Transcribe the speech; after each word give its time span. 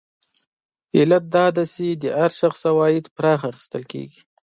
علت 0.97 1.23
یې 1.25 1.31
دا 1.35 1.45
دی 1.55 1.65
چې 1.73 1.85
د 2.01 2.03
هر 2.19 2.31
شخص 2.39 2.59
عواید 2.71 3.05
پراخه 3.15 3.45
اخیستل 3.51 3.83
کېږي 3.91 4.19